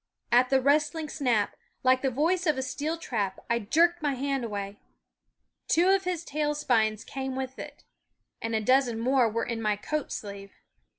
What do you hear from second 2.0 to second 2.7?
the voice of a